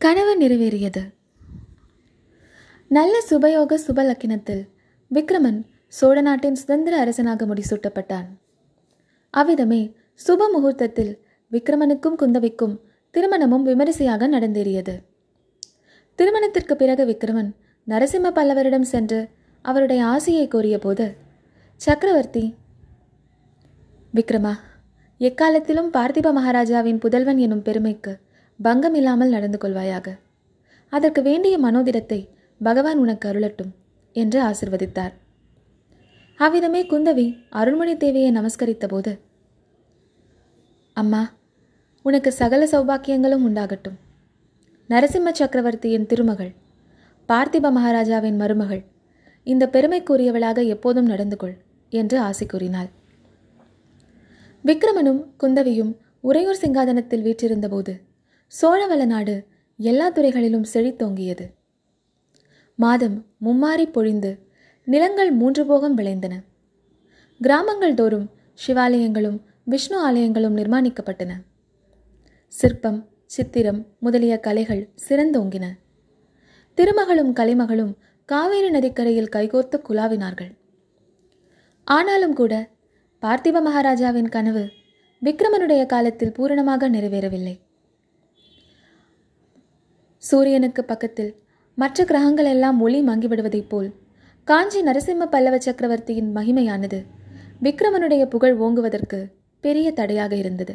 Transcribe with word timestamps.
கனவு 0.00 0.32
நிறைவேறியது. 0.40 1.00
நல்ல 2.88 3.14
சுபயோக 3.30 3.78
சுபலக்கினத்தில் 3.86 4.62
விக்ரமன் 5.10 5.58
சோழ 5.86 6.20
நாட்டின் 6.20 6.54
சுதந்திர 6.54 6.94
அரசனாக 6.98 7.46
முடிசூட்டப்பட்டான். 7.46 8.28
அவ்விதமே 9.30 9.94
சுப 10.26 10.46
முகூர்த்தத்தில் 10.54 11.12
விக்ரமனுக்கும் 11.52 12.16
குந்தவிக்கும் 12.22 12.74
திருமணமும் 13.14 13.62
விமரிசையாக 13.62 14.28
நடந்தேறியது. 14.28 14.94
திருமணத்திற்கு 16.14 16.76
பிறகு 16.76 17.04
விக்ரமன் 17.04 17.50
நரசிம்ம 17.86 18.32
பல்லவரிடம் 18.38 18.88
சென்று 18.94 19.28
அவருடைய 19.64 20.04
ஆசையை 20.04 20.48
கோரிய 20.48 20.78
போது 20.78 21.16
சக்கரவர்த்தி 21.80 22.54
விக்ரமா 24.14 24.54
எக்காலத்திலும் 25.18 25.92
பார்த்திப 25.92 26.32
மகாராஜாவின் 26.32 26.98
புதல்வன் 26.98 27.36
எனும் 27.36 27.62
பெருமைக்கு 27.62 28.12
பங்கம் 28.60 28.96
இல்லாமல் 29.00 29.34
நடந்து 29.34 29.58
கொள்வாயாக. 29.58 30.06
அதற்கு 30.92 31.20
வேண்டிய 31.22 31.54
மனோதிடத்தை 31.58 32.20
பகவான் 32.60 32.98
உனக்கு 32.98 33.26
அருளட்டும் 33.30 33.72
என்று 34.16 34.38
ஆசிர்வதித்தார். 34.48 35.14
அவ்விதமே 36.40 36.80
குந்தவி 36.86 37.26
அருள்மொழி 37.50 37.94
தேவியை 37.94 38.30
நமஸ்கரித்த 38.30 38.86
போது 38.86 39.12
அம்மா 40.96 41.22
உனக்கு 42.04 42.30
சகல 42.32 42.62
சௌபாக்கியங்களும் 42.72 43.44
உண்டாகட்டும். 43.48 43.98
நரசிம்ம 44.90 45.32
சக்கரவர்த்தியின் 45.40 46.06
திருமகள் 46.06 46.52
பார்த்திப 47.28 47.70
மகாராஜாவின் 47.70 48.38
மருமகள் 48.42 48.82
இந்த 49.46 49.64
பெருமைக்குரியவளாக 49.74 50.64
எப்போதும் 50.66 51.10
நடந்து 51.12 51.36
கொள் 51.36 51.56
என்று 51.92 52.16
ஆசை 52.18 52.46
கூறினாள். 52.46 52.90
விக்ரமனும் 54.64 55.20
குந்தவியும் 55.42 55.92
உறையூர் 56.20 56.62
சிங்காதனத்தில் 56.62 57.26
வீற்றிருந்தபோது 57.26 57.92
சோழவள 58.52 59.04
நாடு 59.04 59.46
எல்லா 59.76 60.08
துறைகளிலும் 60.08 60.64
செழித்தோங்கியது 60.72 61.44
மாதம் 62.74 63.26
மும்மாறி 63.44 63.86
பொழிந்து 63.92 64.30
நிலங்கள் 64.84 65.30
மூன்று 65.32 65.66
போகம் 65.66 65.94
விளைந்தன. 65.94 66.34
கிராமங்கள் 67.40 67.94
தோறும் 67.94 68.26
சிவாலயங்களும் 68.66 69.38
விஷ்ணு 69.64 69.96
ஆலயங்களும் 70.08 70.56
நிர்மாணிக்கப்பட்டன. 70.56 71.32
சிற்பம் 72.48 73.00
சித்திரம் 73.26 73.86
முதலிய 73.98 74.40
கலைகள் 74.40 74.82
சிறந்தோங்கின 75.08 75.66
திருமகளும் 76.74 77.32
கலைமகளும் 77.32 77.94
காவேரி 78.24 78.70
நதிக்கரையில் 78.70 79.32
கைகோர்த்து 79.36 79.78
குலாவினார்கள் 79.88 80.52
ஆனாலும் 81.84 82.32
கூட 82.32 82.54
பார்த்திப 83.22 83.62
மகாராஜாவின் 83.62 84.28
கனவு 84.28 84.68
விக்ரமனுடைய 85.22 85.86
காலத்தில் 85.86 86.32
பூரணமாக 86.32 86.88
நிறைவேறவில்லை. 86.88 87.56
சூரியனுக்கு 90.22 90.84
பக்கத்தில் 90.84 91.30
மற்ற 91.74 92.04
கிரகங்கள் 92.04 92.44
எல்லாம் 92.44 92.80
ஒளி 92.80 93.02
மங்கிவிடுவதைப் 93.02 93.68
போல் 93.68 93.90
காஞ்சி 94.44 94.82
நரசிம்ம 94.82 95.26
பல்லவ 95.26 95.58
சக்கரவர்த்தியின் 95.58 96.36
மகிமையானது 96.36 97.06
விக்ரமனுடைய 97.62 98.24
புகழ் 98.24 98.56
ஓங்குவதற்கு 98.60 99.18
பெரிய 99.60 99.92
தடையாக 99.92 100.36
இருந்தது. 100.36 100.74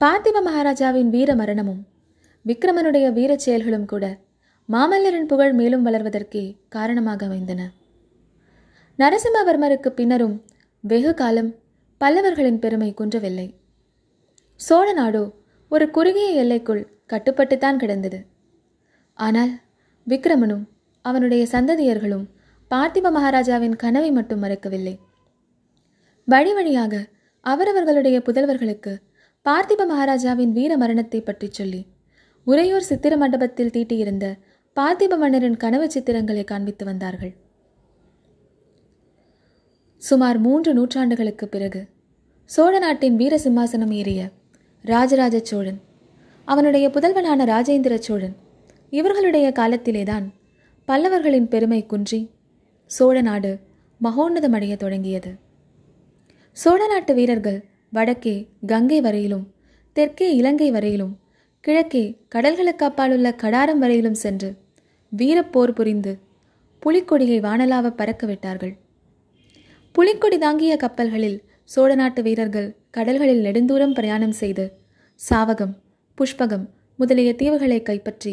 பார்த்திப 0.00 0.42
மகாராஜாவின் 0.42 1.10
வீர 1.10 1.34
மரணமும் 1.34 1.86
விக்ரமனுடைய 2.46 3.12
வீரச் 3.12 3.38
செயல்களும் 3.38 3.84
கூட 3.84 4.04
மாமல்லரின் 4.68 5.26
புகழ் 5.26 5.52
மேலும் 5.52 5.86
வளர்வதற்கே 5.86 6.56
காரணமாக 6.68 7.26
அமைந்தன. 7.26 7.60
நரசிம்மவர்மருக்கு 8.98 9.88
பின்னரும் 9.88 10.44
வெகு 10.80 11.14
காலம் 11.14 11.54
பல்லவர்களின் 12.00 12.58
பெருமை 12.58 12.94
குன்றவில்லை. 12.94 13.54
சோழ 14.56 14.92
நாடோ 14.92 15.24
ஒரு 15.68 15.90
குறுகிய 15.90 16.28
எல்லைக்குள் 16.42 16.82
கட்டுப்பட்டுத்தான் 17.10 17.80
கிடந்தது. 17.82 18.18
ஆனால் 19.18 19.52
விக்ரமனும் 20.06 20.64
அவனுடைய 21.04 21.42
சந்ததியர்களும் 21.54 22.26
பார்த்திப 22.70 23.10
மகாராஜாவின் 23.16 23.76
கனவை 23.76 24.10
மட்டும் 24.18 24.42
மறக்கவில்லை. 24.44 24.94
வழி 26.28 26.52
வழியாக 26.58 26.94
அவரவர்களுடைய 27.46 28.16
புதல்வர்களுக்கு 28.26 28.92
பார்த்திப 29.46 29.86
மகாராஜாவின் 29.86 30.52
வீர 30.52 30.72
மரணத்தை 30.76 31.20
பற்றி 31.22 31.48
சொல்லி 31.52 31.80
உறையூர் 32.46 32.88
சித்திர 32.90 33.16
மண்டபத்தில் 33.16 33.72
தீட்டியிருந்த 33.76 34.26
பார்த்திப 34.76 35.16
மன்னரின் 35.22 35.60
கனவு 35.62 35.86
சித்திரங்களை 35.94 36.44
காண்பித்து 36.44 36.84
வந்தார்கள். 36.84 37.32
சுமார் 40.02 40.38
மூன்று 40.46 40.70
நூற்றாண்டுகளுக்கு 40.78 41.46
பிறகு 41.46 41.82
சோழ 42.50 42.72
நாட்டின் 42.78 43.16
வீர 43.16 43.34
சிம்மாசனம் 43.44 43.92
ஏறிய 44.00 44.20
ராஜராஜ 44.84 45.36
சோழன் 45.50 45.80
அவனுடைய 46.44 46.88
புதல்வனான 46.88 47.44
ராஜேந்திர 47.44 47.94
சோழன். 47.94 48.36
இவர்களுடைய 48.90 49.52
காலத்திலேதான் 49.58 50.26
பல்லவர்களின் 50.88 51.48
பெருமை 51.48 51.86
குன்றி 51.86 52.30
சோழ 52.86 53.20
நாடு 53.20 53.58
மகோன்னதமடைய 54.00 54.76
தொடங்கியது. 54.76 55.34
சோழ 56.52 56.86
நாட்டு 56.86 57.14
வீரர்கள் 57.14 57.64
வடக்கே 57.90 58.48
கங்கை 58.66 59.00
வரையிலும் 59.00 59.46
தெற்கே 59.92 60.36
இலங்கை 60.36 60.70
வரையிலும் 60.70 61.18
கிழக்கே 61.60 62.04
கடல்களுக்கு 62.34 62.84
அப்பாலுள்ள 62.88 63.34
கடாரம் 63.42 63.78
வரையிலும் 63.78 64.14
சென்று 64.14 64.56
வீரப்போர் 65.16 65.70
புரிந்து 65.70 66.18
புலிக்கொடியை 66.82 67.38
வானலாவ 67.40 67.90
பறக்க 67.90 68.26
விட்டார்கள். 68.26 68.76
புலிக்கொடி 69.92 70.38
தாங்கிய 70.38 70.76
கப்பல்களில் 70.76 71.42
சோழ 71.64 71.94
நாட்டு 71.94 72.22
வீரர்கள் 72.22 72.76
கடல்களில் 72.90 73.44
நெடுந்தூரம் 73.44 73.94
பிரயாணம் 73.94 74.32
செய்து 74.32 74.64
சாவகம் 75.30 75.74
புஷ்பகம் 76.18 76.64
முதலிய 76.98 77.30
தீவுகளை 77.32 77.82
கைப்பற்றி 77.82 78.32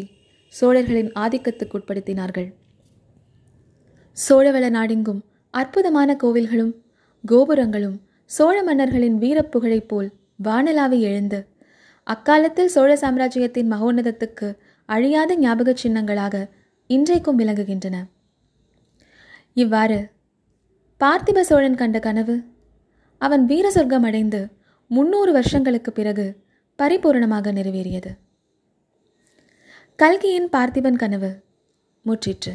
சோழர்களின் 0.54 1.10
ஆதிக்கத்துக்கு 1.12 1.74
உட்படுத்தினார்கள். 1.78 2.48
சோழவள 4.16 4.70
நாடெங்கும் 4.70 5.20
அற்புதமான 5.50 6.16
கோவில்களும் 6.22 6.72
கோபுரங்களும் 7.24 7.96
சோழ 8.30 8.56
மன்னர்களின் 8.62 9.16
வீரப்புகழைப் 9.18 9.88
போல் 9.88 10.10
வானலாவி 10.44 10.98
எழுந்து 11.00 11.40
அக்காலத்தில் 12.06 12.66
சோழ 12.66 12.96
சாம்ராஜ்யத்தின் 12.96 13.72
மகோன்னதத்துக்கு 13.72 14.48
அழியாத 14.88 15.36
ஞாபக 15.36 15.74
சின்னங்களாக 15.82 16.44
இன்றைக்கும் 16.90 17.38
விளங்குகின்றன. 17.38 17.96
இவ்வாறு 19.54 19.98
பார்த்திப 21.00 21.40
சோழன் 21.40 21.74
கண்ட 21.74 21.98
கனவு 21.98 22.36
அவன் 23.18 23.44
வீர 23.46 23.70
சொர்க்கம் 23.70 24.02
அடைந்து 24.02 24.40
முன்னூறு 24.90 25.32
வருஷங்களுக்கு 25.32 25.92
பிறகு 25.92 26.26
பரிபூரணமாக 26.80 27.52
நிறைவேறியது. 27.52 28.10
கல்கியின் 29.96 30.48
பார்த்திபன் 30.48 30.96
கனவு 30.96 31.42
முற்றிற்று. 32.04 32.52